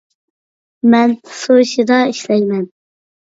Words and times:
مەن 0.93 1.13
سۇشىدا 1.41 1.99
ئىشلەيمەن 2.13 2.65